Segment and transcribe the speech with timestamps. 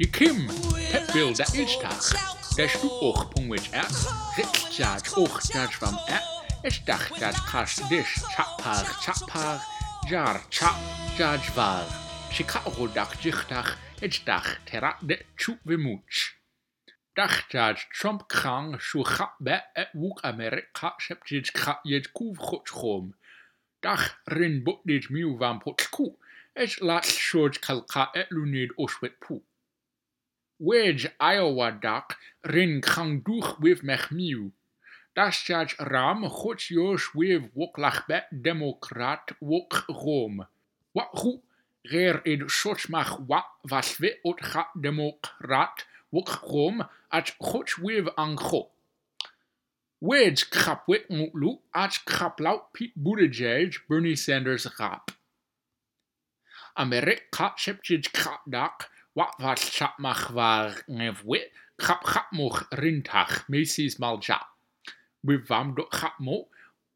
[0.00, 0.36] You Kim,
[0.92, 2.16] Pepfield at Ishtach,
[2.56, 3.84] der Stuch Pungwich er,
[4.38, 6.22] Ritzjad, Uchjad Schwamm er,
[6.66, 9.60] Ishtach, Jad Kash Dish, Chapar, Chapar,
[10.08, 10.76] Jar, Chap,
[11.18, 11.84] Jadjvar,
[12.32, 16.32] Chicago Dach, Jichtach, Ishtach, Terat, Det Chupvimuch.
[17.14, 23.12] Dachjad, Trump Krang, Schuchap, Bet, Et Wuk Amerika, Shepjid, Krat, Jed Kuv, Chutchrom.
[23.82, 26.14] Dach, Rin, Butnid, Miu, Vam, Putschku,
[26.56, 29.42] Es lat shod kalka et o oswet puk.
[30.62, 34.52] Wedge Iowa duck rin kangduch with mechmiu.
[35.16, 40.46] Das judge Ram goed Josh with woklachbet democrat wok rom.
[40.94, 41.40] Wat hoe,
[41.82, 48.68] reer in sotsmach wat was we ot ga democrat wok rom at goed with ango.
[49.98, 51.06] Wedge krap wit
[51.74, 52.36] at krap
[52.74, 55.10] Pete Buttigieg Bernie Sanders rap.
[56.76, 61.50] Amerika septjid krap dak wat Watfall chapmach var ngefwe,
[61.82, 64.38] chap chapmoch rintach, mesis malja.
[65.48, 66.48] vam do chapmo,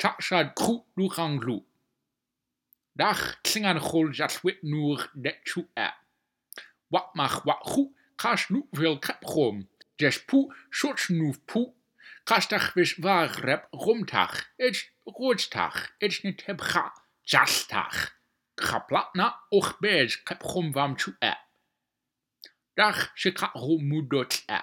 [0.00, 1.62] chachad krut du ranglu.
[2.96, 5.86] Dach klingan chol jatwit nur detchu a.
[5.86, 5.90] E.
[6.90, 9.68] wat mach Watmach watchu, kash nu vil kapchom.
[9.96, 11.74] Jesh pu, schutz nu pu.
[12.24, 16.92] Kashtach vish var rep rumtach, ich rutchtach, ich nit hebcha,
[17.24, 18.12] jastach.
[18.60, 21.28] Chaplatna och bej kapchom vam chu a.
[21.32, 21.49] E.
[22.80, 23.00] Dach
[23.60, 24.56] hw mwdo tle.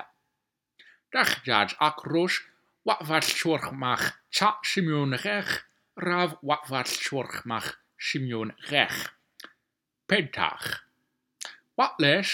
[1.13, 2.39] Dach jaj ac wat
[3.07, 5.51] wafall siwrch mach cha simion rech,
[6.07, 7.67] raf wafall siwrch mach
[8.07, 8.97] simion rech.
[10.09, 10.65] Pentach.
[11.99, 12.31] les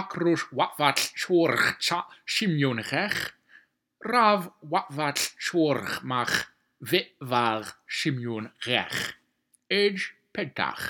[0.00, 0.10] ac
[0.52, 2.00] wat wafall siwrch cha
[2.36, 3.18] simion rech,
[4.12, 5.16] raf wafall
[5.48, 6.36] siwrch mach
[6.84, 7.00] fe
[7.32, 7.64] far
[8.00, 8.98] simion rech.
[9.70, 9.96] Ej
[10.34, 10.84] pentach.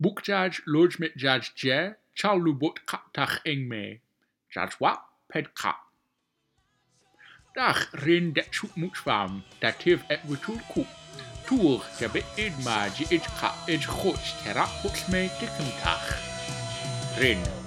[0.00, 1.80] Book judge, lodge mit judge je,
[2.20, 3.74] ชาวลูบดขะทักเองเม
[4.54, 4.92] จัดวะ
[5.28, 5.72] เพดขะ
[7.58, 10.82] ดักเรียนเดชุกมุกฟามแต่เทฟเอ็ดวิทูลคุ
[11.46, 16.00] ทัวร์จะไปเอ็ดมาจีเอ็ดขะเอ็ดโคชเทระพุกเมติคัมทัก
[17.18, 17.61] เรียน